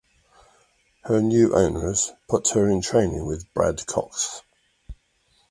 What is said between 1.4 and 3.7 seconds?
owners put her into training with